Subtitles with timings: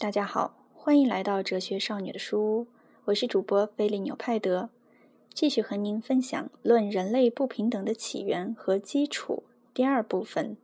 [0.00, 2.66] 大家好，欢迎来到哲学少女的书屋，
[3.06, 4.70] 我是主播菲利纽派德，
[5.34, 9.42] 继续和您分享《论人类不平等的起源和基础》
[9.74, 10.56] 第二部分。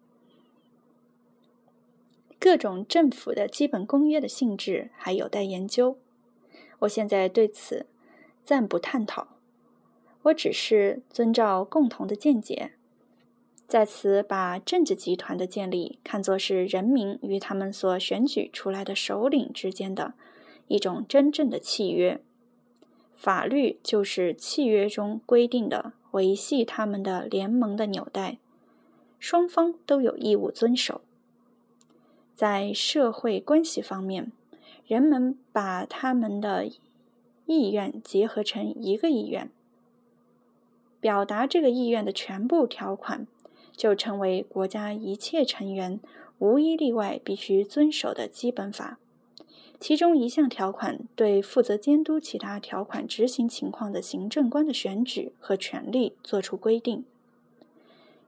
[2.38, 5.98] 各种政府的基本公约的性质还有待研究，
[6.78, 7.86] 我现在对此
[8.44, 9.26] 暂不探讨，
[10.22, 12.74] 我只是遵照共同的见解。
[13.66, 20.14] 在此，把政治集团的建立看作是人民与他们所选举出来的首领之间的
[20.68, 22.20] 一种真正的契约。
[23.14, 28.38] 法律就是契约中规定的维系他们的联盟的纽带，
[29.18, 31.00] 双方都有义务遵守。
[32.34, 34.30] 在社会关系方面，
[34.86, 36.68] 人们把他们的
[37.46, 39.50] 意愿结合成一个意愿，
[41.00, 43.26] 表达这个意愿的全部条款。
[43.76, 46.00] 就成为国家一切成员
[46.38, 48.98] 无一例外必须遵守的基本法。
[49.80, 57.04] 其中一项条款对负责监督其他条款执行情况的行政官的选举和权利作出规定。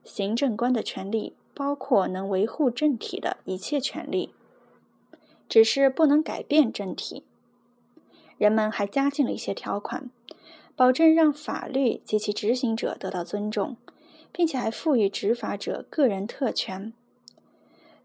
[0.05, 4.35] 行政官的权利包括能维护政体的一切权利，
[5.49, 7.23] 只是不能改变政体。
[8.37, 10.11] 人们还加进了一些条款，
[10.75, 13.77] 保证让法律及其执行者得到尊重。
[14.37, 16.93] 并且还赋予执法者个人特权，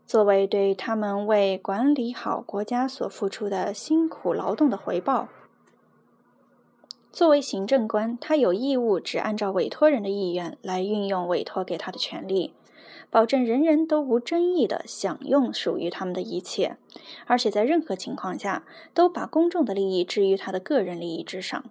[0.08, 5.28] 作为对他们为管理好国家所付出的辛苦劳动的回报。
[7.12, 12.54] 作为行政官，他有义务只按照委托人的意愿来运用委托给他的权利，
[13.10, 16.78] 保证人人都无争议地享用属于他们的一切，
[17.26, 21.66] 而且在任何情况下都把公众的利益置于他的个人利益之上。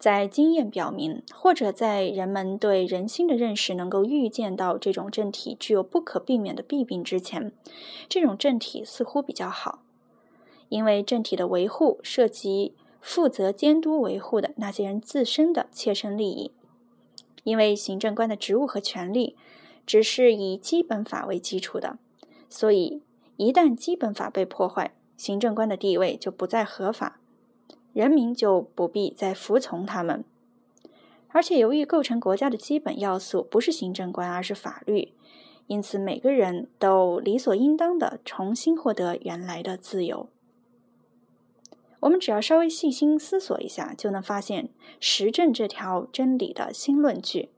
[0.00, 7.52] 在经验表明，或者在人们对人心的认识能够预见到这种政体具有不可避免的弊病之前，
[8.08, 9.82] 这种政体似乎比较好，
[10.70, 16.52] 因为政体的维护涉及负责监督维护的那些人自身的切身利益。
[17.44, 19.36] 因为行政官的职务和权力
[19.84, 21.98] 只是以基本法为基础的，
[22.48, 23.02] 所以
[23.36, 27.19] 一旦基本法被破坏，行政官的地位就不再合法。
[27.92, 30.24] 人民就不必再服从他们，
[31.28, 35.12] 而且由于构成国家的基本要素不是行政官，而是法律，
[35.66, 40.28] 因此每个人都理所应当的重新获得原来的自由。
[42.00, 47.50] 我们只要稍微细心思索一下，就能发现实证这条真理的新论据，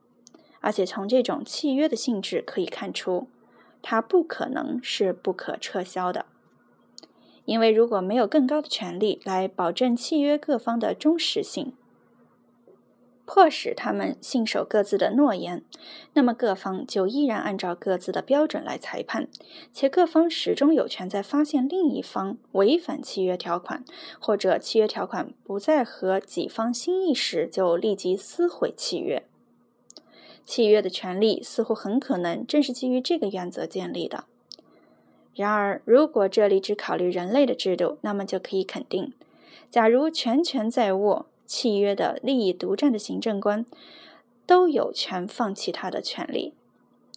[0.60, 3.28] 而且从这种契约的性质可以看出，
[3.80, 6.26] 它不可能是不可撤销的。
[7.44, 11.72] 因为如果没有更高的权利来保证契约各方的忠实性，
[13.24, 15.64] 迫使他们信守各自的诺言，
[16.12, 19.28] 那么各方就依然按照各自的标准来裁判，
[19.72, 23.84] 且各方始终有权在发现另一方违反契约条款，
[24.20, 29.24] 或者契约条款不再合己方心意时，就立即撕毁契约。
[30.44, 34.24] 契约的权利似乎很可能正是基于这个原则建立的。
[35.34, 39.12] 然而，如果这里只考虑人类的制度，那么就可以肯定：
[39.70, 43.64] 假如全权在握契约的利益独占的行政官
[44.46, 46.52] 都有权放弃他的权利，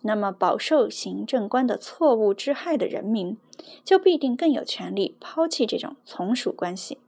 [0.04, 3.38] 那么饱受行政官的错误之害的人民
[3.84, 7.00] 就必定更有权利抛弃这种从属关系。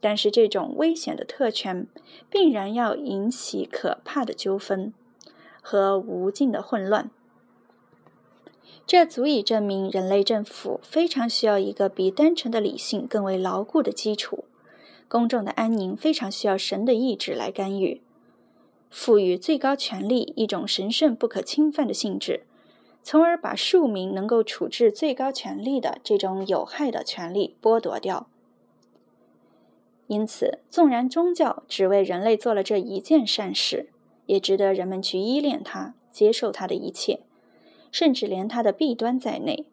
[0.00, 1.86] 但是，这种危险的特权
[2.30, 4.94] 必然要引起可怕的纠纷
[5.60, 7.10] 和无尽的混乱。
[8.88, 14.46] 这足以证明，人类政府非常需要一个比单纯的理性更为牢固的基础。
[15.08, 18.00] 公众的安宁非常需要神的意志来干预，
[18.88, 22.44] 赋予最高权力一种神圣不可侵犯的性质，
[23.02, 28.26] 从而把庶民能够处置最高权力的这种有害的权利剥夺掉。
[30.06, 33.90] 因此，纵然宗教只为人类做了这一件善事，
[34.24, 37.20] 也值得人们去依恋它，接受它的一切。
[37.90, 39.66] 甚至连它的弊端在内，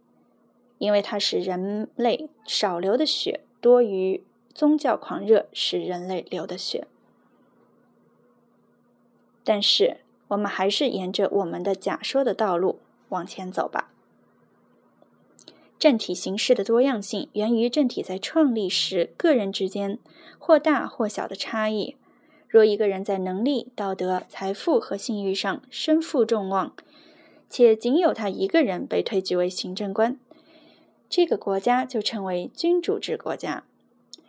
[0.78, 4.24] 因为它使人类少流的血多于
[4.54, 6.88] 宗教狂热使人类流的血。
[9.44, 9.98] 但是，
[10.30, 12.80] 我们还是沿着我们的假说的道路
[13.10, 13.92] 往前走吧。
[15.78, 20.00] 政体形式的多样性源于政体在创立时个人之间
[20.40, 21.96] 或大或小的差异。
[22.48, 26.74] 若一个人在能力、道德、财富和信誉上身负众望，
[27.56, 30.20] 且仅有他一个人被推举为行政官，
[31.08, 33.64] 这个国家就称为君主制国家。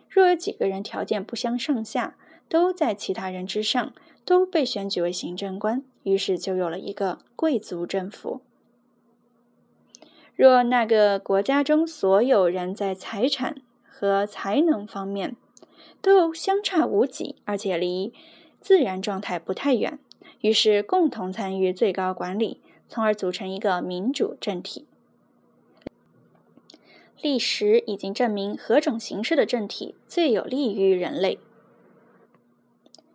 [0.09, 2.15] 若有几个人条件不相上下，
[2.47, 3.91] 都在其他人之上，
[4.23, 8.39] 都被选举为行政官，于是就有了一个贵族政府。
[10.37, 15.35] 若那个国家中所有人在财产和才能方面
[16.01, 18.13] 都相差无几，而且离
[18.61, 19.99] 自然状态不太远，
[20.39, 24.85] 于是共同参与最高管理，从而组成一个民主政体。
[27.21, 31.39] 历史已经证明，何种形式的政体最有利于人类。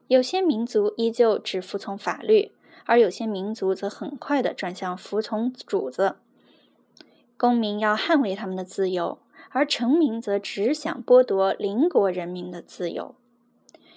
[0.09, 2.51] 有些民族依旧只服从法律，
[2.85, 6.17] 而有些民族则很快地转向服从主子。
[7.37, 9.19] 公民要捍卫他们的自由，
[9.51, 13.15] 而臣民则只想剥夺邻国人民的自由，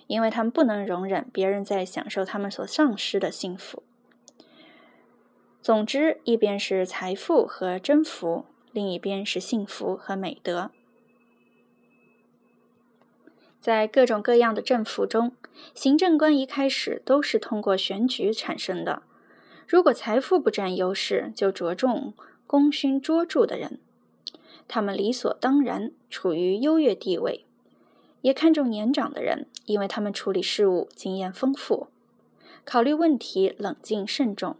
[0.07, 3.83] 因为他们不能容忍别人在享受他们所丧失的幸福。
[5.66, 8.46] 总之，一边是财富和征服。
[8.72, 10.70] 另一边是幸福和美德。
[13.60, 15.32] 在各种各样的政府中，
[15.74, 19.02] 行政官一开始都是通过选举产生的。
[19.68, 22.14] 如果财富不占优势，就着重
[22.46, 23.80] 功勋卓著的人，
[24.68, 27.44] 他们理所当然处于优越地位；
[28.22, 31.88] 也看重年长的人，因为他们处理事务经验丰富，
[32.64, 34.58] 考虑问题冷静慎重。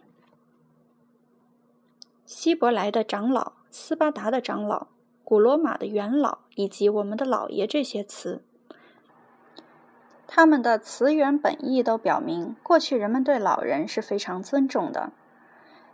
[2.25, 3.54] 希伯来的长老。
[3.77, 4.88] 斯巴达的长老、
[5.25, 8.42] 古罗马的元老以及我们的老爷这些词，
[10.25, 15.12] 他们的词源本意都表明，过去人们对老人是非常尊重的。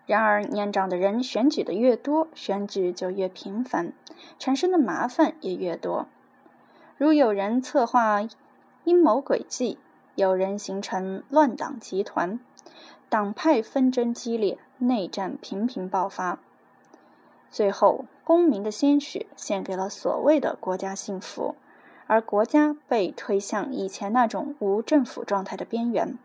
[0.06, 3.94] 然而，年长的人选举的越多，选举就越频繁，
[4.38, 6.08] 产生的麻烦也越多。
[7.00, 8.22] 如有人策划
[8.84, 9.80] 阴谋诡计，
[10.14, 12.40] 有人形成乱党集团，
[13.10, 16.40] 党派纷争激烈，内战频频爆发。
[17.52, 21.54] 最后，公民的鲜血献给了所谓的国家幸福，
[22.08, 26.18] 而国家被推向以前那种无政府状态的边缘。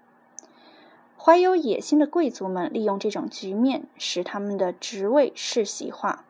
[1.19, 6.25] 怀有野心的贵族们利用这种局面，使他们的职位世袭化，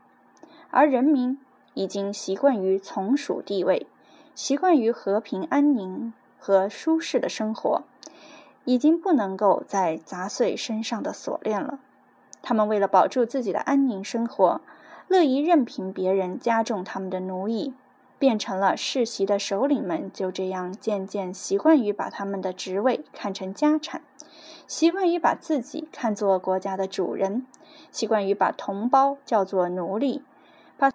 [0.70, 1.38] 而人民
[1.75, 3.87] 已经习惯于从属地位，
[4.34, 7.82] 习惯于和平安宁和舒适的生活，
[8.64, 11.79] 已经不能够再砸碎身上的锁链了。
[12.46, 14.60] 他们为了保住自己的安宁生活。
[15.08, 17.75] 乐意任凭别人加重他们的奴役，
[18.20, 24.02] 变成了世袭的首领们，就这样渐渐习惯于把他们的职位看成家产，
[24.69, 27.44] 习惯于把自己看作国家的主人，
[27.90, 30.22] 习惯于把同胞叫做奴隶，
[30.76, 30.93] 把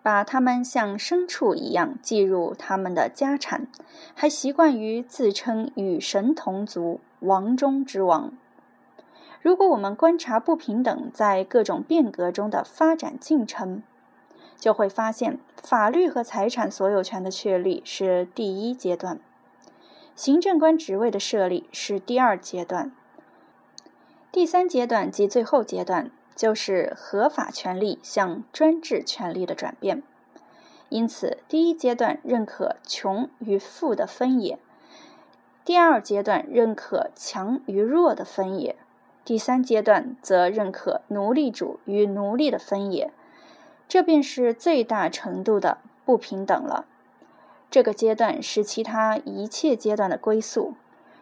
[0.00, 3.66] 把他们像牲畜一样计入他们的家产，
[4.14, 8.32] 还习惯于自称与神同族，王中之王。
[9.42, 13.82] 如果我们观察不平等在各种变革中的发展进程，
[14.56, 19.18] 就会发现，法律和财产所有权的确立是第一阶段，
[20.14, 22.92] 行政官职位的设立是第二阶段，
[24.30, 30.04] 第三阶段及最后阶段就是合法权利向专制权利的转变。
[30.88, 34.60] 因此，第一阶段认可穷与富的分野，
[35.64, 38.76] 第二阶段认可强与弱的分野。
[39.24, 43.12] 第三阶段则认可奴隶主与奴隶的分野，
[43.86, 46.86] 这便是最大程度的不平等了。
[47.70, 50.74] 这个阶段是其他一切阶段的归宿，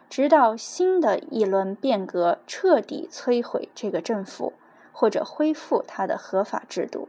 [0.09, 4.53] 直到新的一轮变革彻底摧毁这个政府，
[4.91, 7.07] 或者恢复它的合法制度。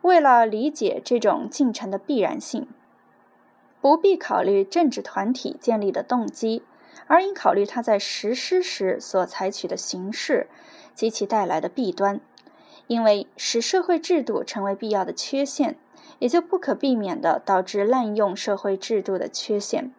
[0.00, 2.68] 为了理解这种进程的必然性，
[3.80, 6.62] 不必考虑政治团体建立的动机。
[7.06, 10.48] 而应考虑它在实施时所采取的形式
[10.94, 12.20] 及其带来的弊端，
[12.86, 15.76] 因为使社会制度成为必要的缺陷，
[16.18, 19.92] 也就不可避免地导致滥用社会制度的缺陷。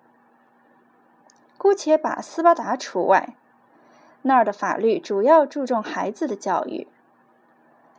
[1.57, 3.35] 姑且把斯巴达除外，
[4.21, 6.87] 那儿的法律主要注重孩子的教育。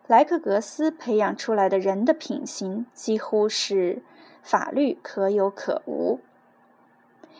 [0.06, 4.02] 莱克格斯培养出来的人的品行几乎是
[4.40, 6.20] 法律可有可无。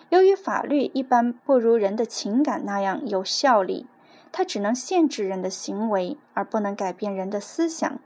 [0.09, 3.87] 由于法律一般不如人的情感那样有效力，
[4.31, 7.99] 它只能限制人的行为，而不能改变人的思想。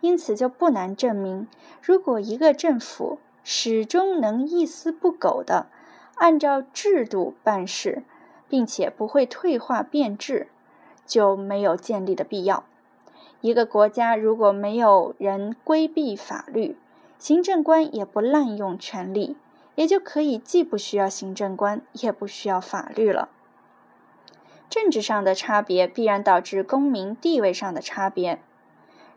[0.00, 1.48] 因此，就不难证明，
[1.82, 5.66] 如果一个政府始终能一丝不苟地
[6.16, 8.02] 按照制度办事，
[8.48, 10.48] 并且不会退化变质，
[11.04, 12.64] 就没有建立的必要。
[13.40, 16.76] 一个国家如果没有人规避法律，
[17.18, 19.36] 行政官也不滥用权力。
[19.76, 23.28] 也就可以既不需要行政官，也不需要法律了。
[24.68, 28.40] 政治上的差别必然导致公民地位上的差别，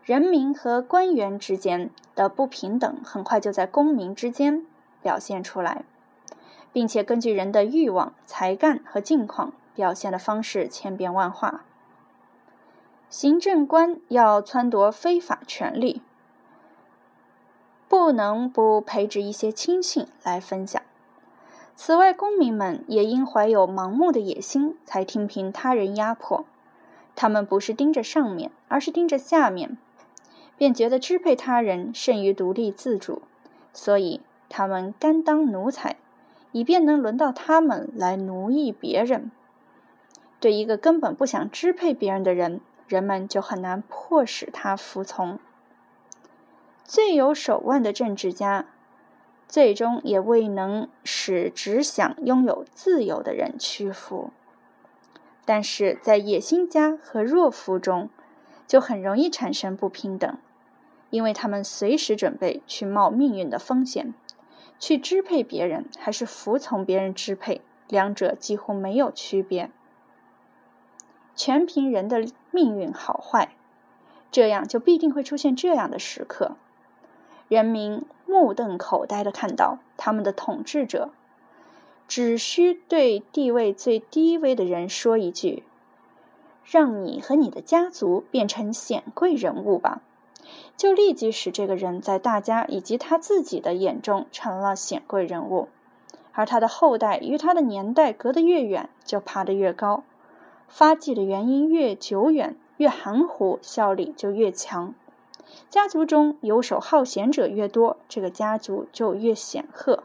[0.04, 4.64] 人民和官员之间的不平等很快就在公民之间
[5.02, 5.82] 表现出来，
[6.72, 11.64] 并且根据人的欲望、才干和境况表现的方式千变万化。
[13.08, 16.00] 行政官要撺夺非法权利，
[17.90, 20.80] 不能不培植一些亲信来分享。
[21.74, 26.44] 此外，公民们也因怀有盲目的野心，才听凭他人压迫。
[27.16, 29.76] 他们不是盯着上面，而是盯着下面，
[30.56, 33.22] 便觉得支配他人胜于独立自主，
[33.72, 35.96] 所以他们甘当奴才，
[36.52, 39.32] 以便能轮到他们来奴役别人。
[40.38, 45.40] 对一个根本不想支配别人的人，人们就很难迫使他服从。
[46.90, 48.66] 最有手腕的政治家，
[49.46, 54.32] 最终也未能使只想拥有自由的人屈服。
[55.44, 58.10] 但是在野心家和弱夫中，
[58.66, 60.36] 就很容易产生不平等，
[61.10, 64.12] 因为他们随时准备去冒命运的风险，
[64.80, 69.70] 去支配别人，还是服从别人支配，两者几乎没有区别。
[71.36, 73.54] 全凭人的命运好坏，
[74.32, 76.56] 这样就必定会出现这样的时刻：
[77.50, 81.10] 人民目瞪口呆地看到他们的统治者，
[82.06, 85.64] 只需对地位最低微的人说一句
[86.64, 90.00] ：“让你和你的家族变成显贵人物吧”，
[90.78, 95.66] 就立即使这个人在大家以及他自己的眼中成了显贵人物，
[96.30, 100.04] 而他的后代与他的年代隔得越远，就爬得越高。
[100.68, 104.94] 发迹的原因越久远，越含糊，效力就越强。
[105.68, 110.04] 家族中游手好闲者越多，这个家族就越显赫。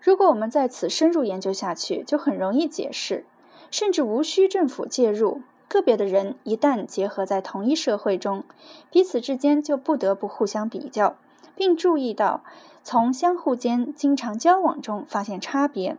[0.00, 3.24] 如果我们在此深入研究下去，就很容易解释，
[3.70, 5.42] 甚至无需政府介入。
[5.68, 8.44] 个别的人一旦结合在同一社会中，
[8.90, 11.16] 彼此之间就不得不互相比较，
[11.54, 12.42] 并注意到
[12.82, 15.98] 从相互间经常交往中发现差别。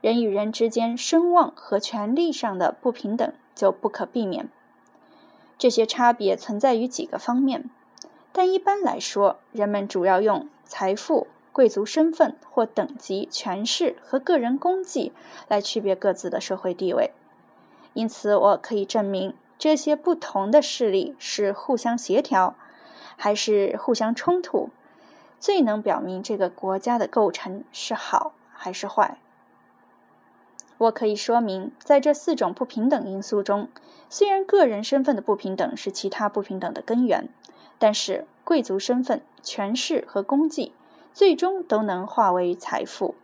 [0.00, 4.48] 人与人之间声望和权力上的不平等就不可避免。
[5.60, 7.68] 这些差别存在于几个方面，
[8.32, 15.12] 但一般来说，人们主要用财富、贵族身份或等级、权势和个人功绩
[15.48, 17.10] 来区别各自的社会地位。
[17.92, 22.54] 因此，我可以证明这些不同的势力是互相协调，
[23.18, 24.70] 还是互相冲突，
[25.38, 29.18] 最能表明这个国家的构成是好还是坏。
[30.80, 33.68] 我可以说明，在这四种不平等因素中，
[34.08, 37.28] 虽然个人身份的不平等是其他不平等的根源，
[37.78, 40.72] 但是贵族身份、权势和功绩
[41.12, 43.14] 最终都能化为财富，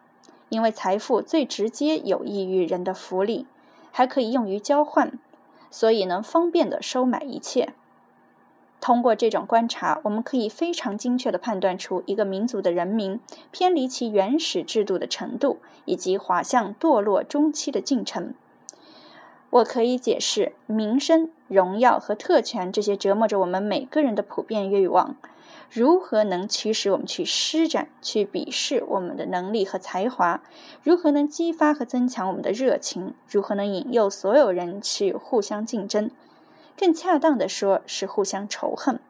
[0.50, 3.46] 因为财富最直接有益于人的福利，
[3.90, 5.18] 还可以用于交换，
[5.70, 7.72] 所以能方便的收买一切。
[8.80, 13.18] 通过这种观察，我们可以非常精确地判断出一个民族的人民
[13.50, 18.34] 偏离其原始制度的程度，以及滑向堕落中期的进程。
[19.50, 25.16] 我可以解释民生、荣耀和特权这些折磨着我们每个人的普遍欲望，
[25.70, 30.42] 如何能驱使我们去施展、去鄙视我们的能力和才华？
[30.82, 33.14] 如何能激发和增强我们的热情？
[33.28, 36.10] 如何能引诱所有人去互相竞争？
[36.76, 39.00] 更恰当的说，是互相仇恨，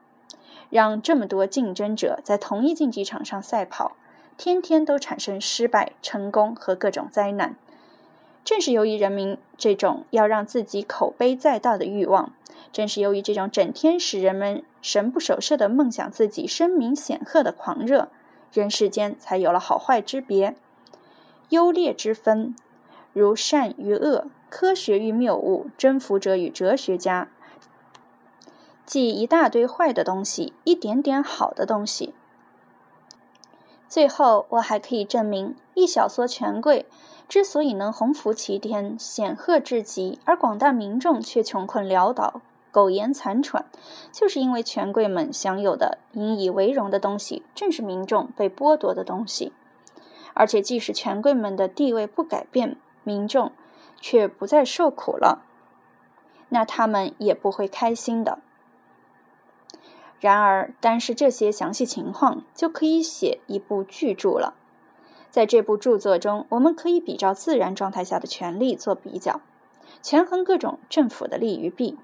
[0.71, 3.97] 让这么多竞争者在同一竞技场上赛跑，
[4.37, 7.57] 天天都产生失败、成功和各种灾难。
[8.45, 12.33] 正是由于人民这种要让自己口碑再大的欲望，
[12.73, 18.09] 正是由于这种整天使人们神不守舍的梦想自己声名显赫的狂热，
[18.53, 20.55] 人世间才有了好坏之别、
[21.49, 22.55] 优劣之分，
[23.13, 27.29] 如善与恶、科学与谬误、征服者与哲学家。
[28.87, 32.15] 即一大堆坏的东西，一点点好的东西。
[33.89, 36.87] 最后，我还可以证明，一小撮权贵
[37.29, 42.41] 之所以能鸿福齐天、显赫至极，而广大民众却穷困潦倒、
[42.71, 43.67] 苟延残喘，
[44.13, 49.53] 就是因为权贵们享有的、引以为荣的东西，正是民众被剥夺的东西。
[50.35, 53.51] 而且，即使权贵们的地位不改变，民众
[54.01, 55.45] 却不再受苦了，
[56.49, 58.39] 那他们也不会开心的。
[60.19, 64.55] 然而，单是这些详细情况就可以写一部巨著了。
[65.31, 69.43] 在这部著作中，我们可以比照自然状态下的权力做比较，
[70.01, 71.99] 权衡各种政府的利与弊。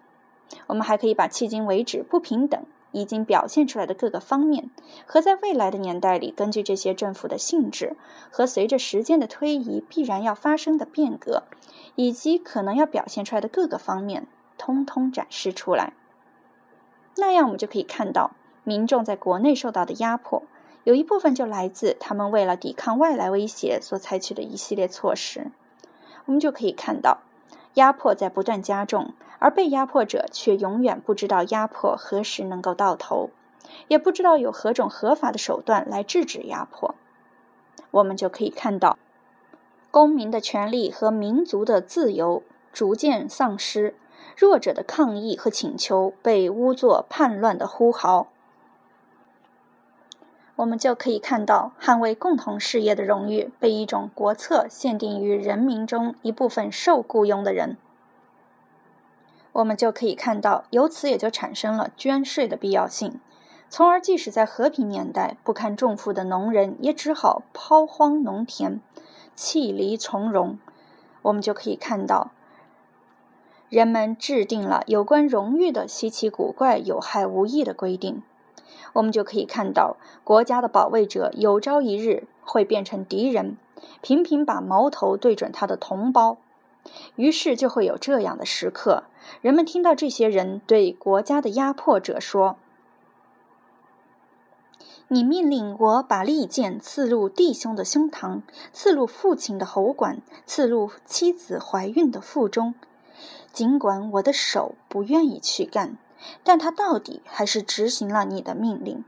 [0.66, 4.68] 我们还可以把迄今为止不平等已经表现出来的各个方面，
[5.06, 7.96] 和在未来的年代里根据这些政府的性质
[8.30, 11.44] 和随着时间的推移必然要发生的变革，
[11.94, 14.26] 以及可能要表现出来的各个方面，
[14.58, 15.94] 通通展示出来。
[17.16, 18.32] 那样，我们就可以看到，
[18.64, 20.42] 民众在国内受到的压迫，
[20.84, 25.50] 有一部分就来自他们为了抵抗外来威胁所采取的一系列措施。
[26.24, 27.18] 我们就可以看到，
[27.74, 33.30] 压迫在不断加重，而被压迫者却永远不知道压迫何时能够到头，
[33.88, 36.94] 也不知道有何种合法的手段来制止压迫。
[37.90, 38.96] 我们就可以看到，
[39.90, 42.42] 公民的权利和民族的自由
[42.72, 43.94] 逐渐丧失，
[44.36, 48.28] 弱者的抗议和请求被污作叛乱的呼号。
[50.56, 57.76] 我们就可以看到，捍卫共同事业的荣誉被一种国策限定于人民中一部分受雇佣的人。
[59.52, 63.20] 我们就可以看到，由此也就产生了捐税的必要性，
[63.68, 68.80] 从而即使在和平年代，不堪重负的农人也只好抛荒农田，
[69.34, 70.58] 弃离从戎。
[71.22, 72.30] 我们就可以看到，
[73.72, 78.22] 人们制定了有关荣誉的稀奇古怪、有害无益的规定。
[78.92, 83.56] 我们就可以看到，国家的保卫者有朝一日会变成敌人，
[84.02, 86.36] 频频把矛头对准他的同胞。
[87.16, 89.04] 于是就会有这样的时刻：
[89.40, 92.56] 人们听到这些人对国家的压迫者说
[95.08, 102.74] ：“你命令我把利剑刺入弟兄的胸膛，刺入父亲的喉管，刺入妻子怀孕的腹中。
[103.52, 105.96] 尽管我的手不愿意去干。”
[106.44, 109.04] 但他到底还是执行了你的命令。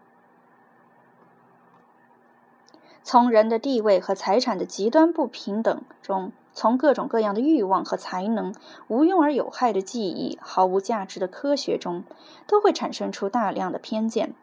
[3.04, 8.52] 从人的地位和财产的极端不平等中，从各种各样的欲望和才能、
[8.88, 12.02] 无用而有害的记忆、毫无价值的科学中，
[12.49, 14.35] 都会产生出大量的偏见，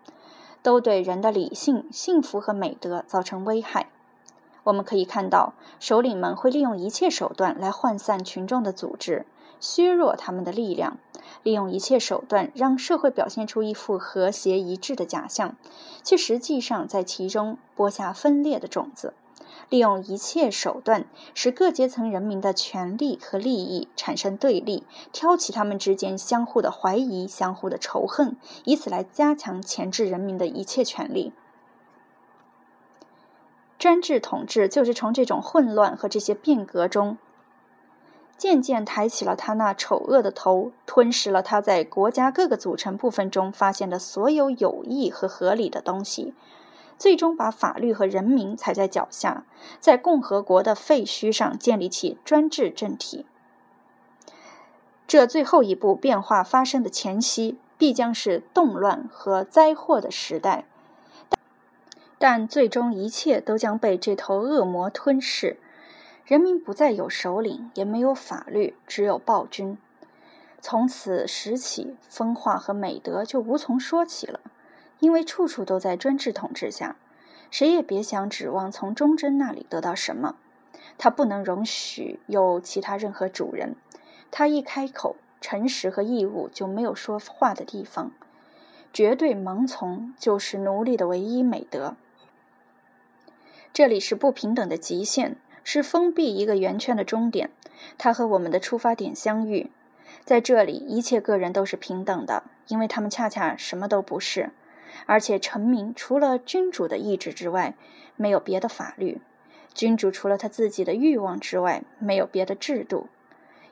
[0.63, 3.89] 都对人的理性、幸福和美德造成危害。
[4.63, 9.25] 我们可以看到，首领们会利用一切手段来涣散群众的组织。
[9.61, 10.97] 削弱他们的力量，
[11.43, 15.55] 利用一切手段让社会表现出一副和谐一致的假象，
[16.03, 19.13] 却实际上在其中播下分裂的种子；
[19.69, 31.31] 利用一切手段使各阶层人民的权利和利益产生对立，挑起他们之间相互的怀疑、相互的仇恨，以此来加强钳制人民的一切权利。
[33.77, 37.17] 专制统治就是从这种混乱和这些变革中。
[38.41, 46.33] 渐渐抬起了他那丑恶的头，吞噬了他在国家各个组成部分中发现的所有有益和合理的东西，
[46.97, 49.45] 最终把法律和人民踩在脚下，
[49.79, 53.27] 在共和国的废墟上建立起专制政体。
[55.05, 60.65] 这最后一步变化发生的前夕，必将是动乱和灾祸的时代，
[62.17, 65.59] 但最终一切都将被这头恶魔吞噬。
[66.31, 69.77] 人民不再有首领，也没有法律，只有暴君。
[70.61, 74.39] 从此时起，风化和美德就无从说起了，
[74.99, 76.95] 因为处处都在专制统治下，
[77.49, 80.37] 谁也别想指望从忠贞那里得到什么。
[80.97, 83.75] 他不能容许有其他任何主人，
[84.31, 88.13] 他一开口，诚实和义务就没有说话的地方。
[88.93, 91.97] 绝对盲从就是奴隶的唯一美德。
[93.73, 95.35] 这里是不平等的极限。
[95.63, 97.49] 是封闭一个圆圈的终点，
[97.97, 99.71] 它和我们的出发点相遇。
[100.23, 104.51] 在这里，一切个人都是平等的，因为他们恰恰什么都不是。
[105.05, 107.75] 而且，臣民除了君主的意志之外，
[108.17, 109.19] 没有别的法律；
[109.73, 113.07] 君主除了他自己的欲望之外，没有别的制度。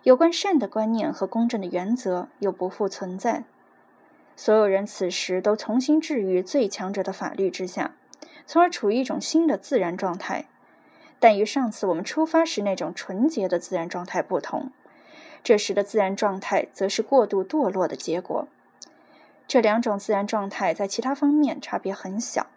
[0.03, 3.43] 有关善的观念和公正的原则又不复存在。
[4.37, 7.95] 所有人此时都重新置于最强者的法律之下，
[8.47, 10.45] 从而处于一种新的自然状态。
[11.19, 14.71] 但与上次我们出发时那种纯洁的自然状态不同，
[15.43, 18.47] 这时的自然状态则是过度堕落的结果。
[19.47, 22.47] 这两种自然状态在其他方面差别很小，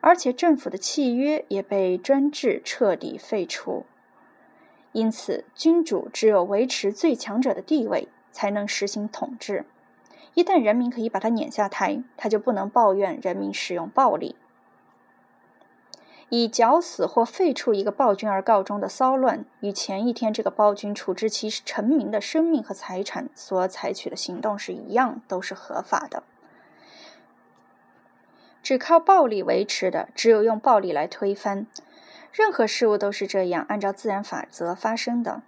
[0.00, 3.84] 而且政府的契约也被专制彻底废除。
[4.92, 9.64] 因此，君主只有维持最强者的地位，才能实行统治。
[10.34, 14.36] 一旦人民可以把他撵下台，他就不能抱怨人民使用暴力。
[16.30, 26.22] 以绞死或废除一个暴君而告终的骚乱，与前一天这个暴君处置其臣民的生命和财产所采取的行动是一样，都是合法的。
[28.62, 31.66] 只靠暴力维持的，只有用暴力来推翻。
[32.32, 35.42] 任何事物都是这样，按照自然法则发生的。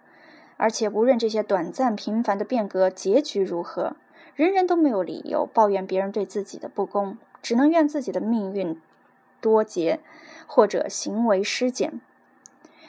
[0.57, 3.95] 而且，无论这些短暂频繁的变革结局如何，
[4.35, 8.81] 人人都没有理由抱怨别人对自己的不公，只能怨自己的命运。
[9.43, 10.01] 多节，
[10.47, 12.01] 或者行为失检。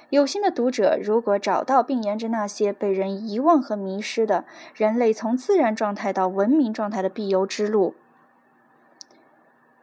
[0.10, 7.96] 有心的读者，如果找到并沿着那些被人遗忘和迷失的人类从自然状态到文明状态的必由之路，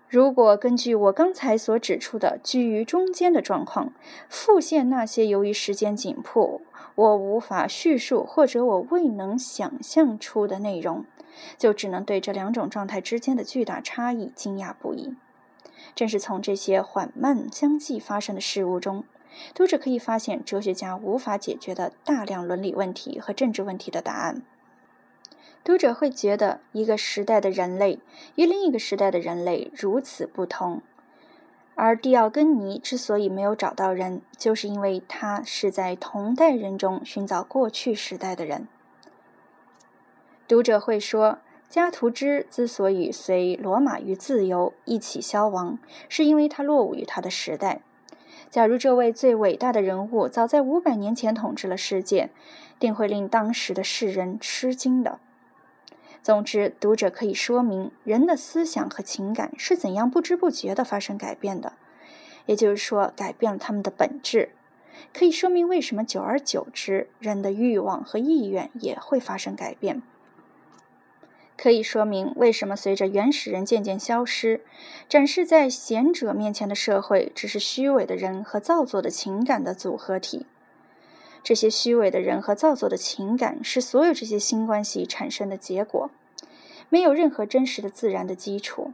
[0.09, 3.93] 如果根据我刚才所指出的居于中间的状况，
[4.29, 6.61] 复现那些由于时间紧迫
[6.95, 11.05] 我无法叙述或者我未能想象出的内容，
[11.59, 15.17] 就只能对这两种状态之间的巨大差异惊讶不已。
[15.95, 19.05] 正是从这些缓慢相继发生的事物中，
[19.55, 24.43] 读者可以发现哲学家无法解决的大量伦理问题和政治问题的答案。
[25.63, 28.01] 读者会觉得一个时代的人类
[28.35, 30.81] 与另一个时代的人类如此不同，
[31.75, 38.69] 而蒂奥根尼之所以没有找到人，就是因为他是在同代人中寻找过去时代的人。
[40.49, 41.39] 读者会说，
[41.71, 45.79] 加图之之所以随罗马与自由一起消亡，
[46.09, 47.81] 是因为他落伍于他的时代。
[48.51, 52.31] 假如这位最伟大的人物早在五百年前统治了世界，
[52.81, 55.21] 定会令当时的世人吃惊的。
[56.25, 61.75] 总之，读者可以说明人的思想和情感是怎样不知不觉地发生改变的，
[62.47, 64.51] 也就是说，改变了他们的本质。
[65.15, 70.03] 可以说明为什么久而久之，人的欲望和意愿也会发生改变。
[71.63, 74.63] 可以说明为什么随着原始人渐渐消失，
[75.11, 80.47] 展示在贤者面前的社会只是虚伪的人和造作的情感的组合体。
[81.45, 86.09] 这些虚伪的人和造作的情感是所有这些新关系产生的结果，
[86.89, 88.93] 没有任何真实的自然的基础。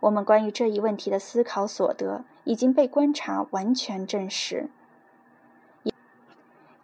[0.00, 4.70] 我们关于这一问题的思考所得已经被观察完全证实。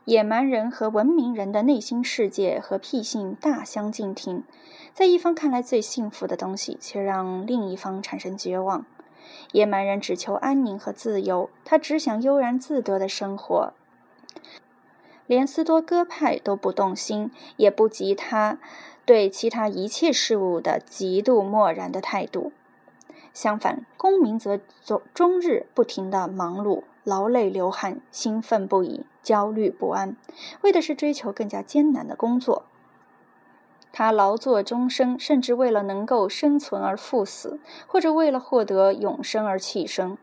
[0.04, 4.42] 野蛮人和文明人的内心世界和癖性大相径庭，
[4.92, 8.84] 在一方看来最幸福的东西，却让另一方产生绝望。
[9.52, 13.72] 野蛮人只求安宁和自由，他只想悠然自得的生活。
[15.28, 18.58] 连斯多哥派都不动心，也不及他
[19.04, 22.52] 对其他一切事物的极度漠然的态度。
[23.32, 30.16] 相反，公民则终终日不停地忙碌、劳累、流汗、兴奋不已、焦虑不安，
[30.62, 32.64] 为的是追求更加艰难的工作。
[33.92, 40.16] 他劳作终生，甚至为了能够生存而赴死，或者为了获得永生而弃生。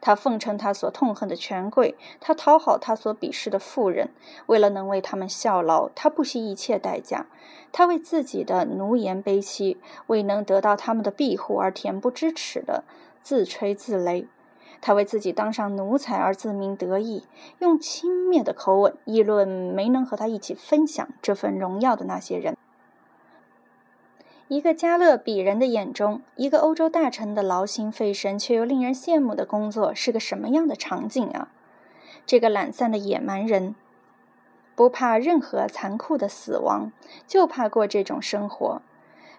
[0.00, 4.10] 他奉承他所痛恨的权贵，他讨好他所鄙视的富人，
[4.46, 7.26] 为了能为他们效劳，他不惜一切代价。
[7.72, 12.84] 他为自己的奴颜卑膝，为能得到他们的庇护而恬不知耻的
[13.22, 14.26] 自吹自擂。
[14.86, 17.24] 他为自己当上奴才而自鸣得意，
[17.58, 22.54] 用轻蔑的口吻议论没能和他一起分享这份荣耀的那些人。
[24.46, 31.48] 一个加勒比人的眼中，一个欧洲大臣的劳心费神却又令人羡慕的工作是个什么样的场景啊？
[32.26, 33.74] 这个懒散的野蛮人，
[34.74, 36.92] 不怕任何残酷的死亡，
[37.26, 38.82] 就怕过这种生活。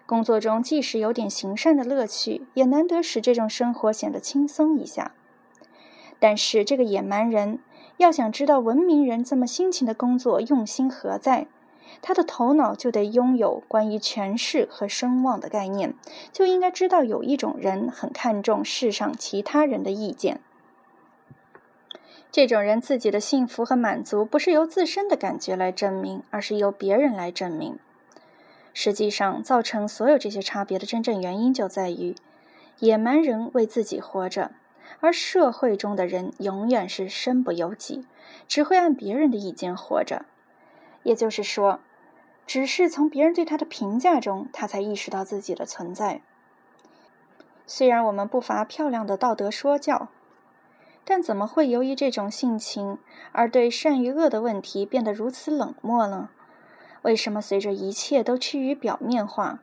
[0.06, 5.12] 工作中即使有点行善的乐趣，也难得使这种生活显得轻松一下。
[6.18, 7.58] 但是这个野蛮人
[7.98, 11.46] 要想知道文明人这么辛勤的工作用心何在？
[12.02, 15.94] 他的头脑就得拥有关于权势和声望的概念，
[16.32, 20.40] 就应该知道有一种人很看重世上其他人的意见。
[22.32, 27.78] 这种人自己的幸福和满足不是由自身的感觉来证明，而是由别人来证明。
[28.74, 32.14] 实际上，造成所有这些差别的真正原因就在于，
[32.80, 34.50] 野蛮人为自己活着，
[35.00, 38.06] 而社会中的人永远是身不由己，
[38.48, 40.24] 只会按别人的意见活着。
[41.02, 41.80] 也就是说，
[42.46, 46.22] 只是从别人对他的评价中，他才意识到自己的存在。
[47.66, 50.08] 虽然我们不乏漂亮的道德说教，
[51.04, 52.98] 但怎么会由于这种性情
[53.32, 56.30] 而对善与恶的问题变得如此冷漠呢？
[57.02, 59.60] 为什么随着一切都趋于表面化，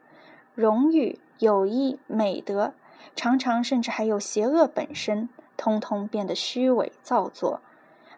[0.56, 2.74] 荣誉、友谊、美德，
[3.16, 7.62] 常常甚至还有邪恶本身，通通变得虚伪造作？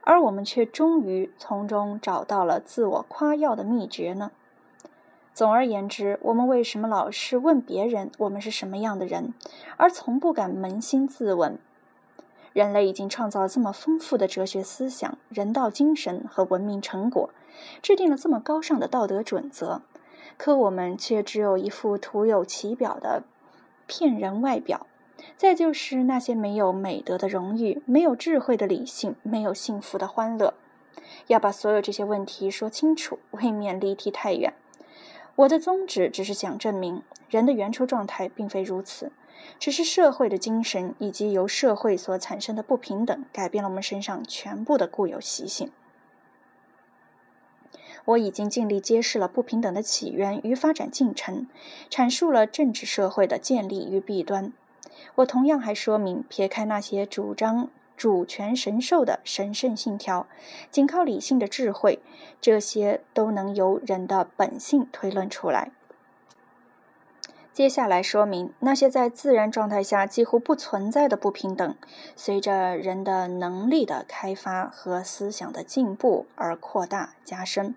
[0.01, 4.31] 而我们却终于从中找到了自我夸耀的秘诀呢？
[5.33, 9.33] 总而言之，我们为什么老是问别人我们是什么样的人，
[9.77, 11.57] 而从不敢扪心自问？
[12.53, 17.31] 人类已经创造了这么丰富的哲学思想、人道精神和文明成果，
[17.81, 19.81] 制定了这么高尚的道德准则，
[20.37, 23.23] 可我们却只有一副徒有其表的
[23.87, 24.87] 骗人外表。
[25.37, 30.53] 再就是那些没有美德的荣誉，没有智慧的理性，没有幸福的欢乐。
[31.27, 34.53] 要把所有这些问题说清楚，未免离题太远。
[35.35, 39.11] 我的宗旨只是想证明，人的原初状态并非如此，
[39.59, 45.71] 只是社会的精神以及由社会所产生的不平等，改变了我们身上全部的固有习性。
[48.05, 51.47] 我已经尽力揭示了不平等的起源与发展进程，
[51.89, 54.53] 阐述了政治社会的建立与弊端。
[55.15, 60.27] 我同样还说明，撇开那些主张主权神授的神圣信条，
[60.69, 61.99] 仅靠理性的智慧，
[62.39, 65.71] 这些都能由人的本性推论出来。
[67.55, 71.73] 接下来说明那些在自然状态下几乎不存在的不平等，
[72.17, 77.73] 随着人的能力的开发和思想的进步而扩大加深，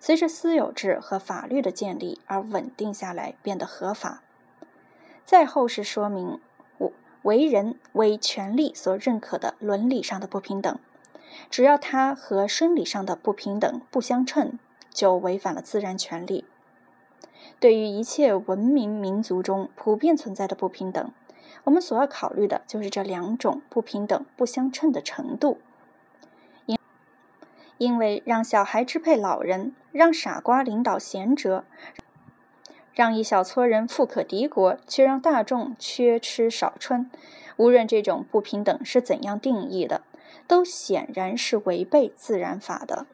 [0.00, 4.22] 随着私有制和法律的建立而稳定下来，变得合法。
[5.26, 6.40] 再后是说明
[7.20, 10.78] 为人为权利所认可的伦理上的不平等，
[11.50, 14.58] 只要它和生理上的不平等不相称，
[14.90, 16.46] 就违反了自然权利。
[17.58, 21.10] 对于一切文明民族中普遍存在的不平等，
[21.64, 25.58] 我们所要考虑的就是这两种不平等不相称的程度。
[26.66, 26.78] 因
[27.78, 31.64] 因为让小孩支配老人，让傻瓜领导贤者，
[32.92, 37.10] 让一小撮人富可敌国，却让大众缺吃少穿，
[37.56, 40.02] 无论这种不平等是怎样定义的，
[40.46, 43.06] 都显然是违背自然法的。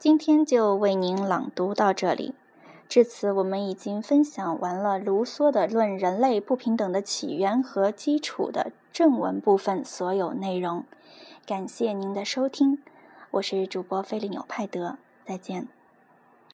[0.00, 2.34] 今天就为您朗读到这里。
[2.88, 10.84] 至此，我们已经分享完了卢梭的《论人类不平等的起源和基础》的正文部分所有内容。
[11.44, 12.82] 感谢您的收听，
[13.32, 15.68] 我是主播菲利纽派德，再见。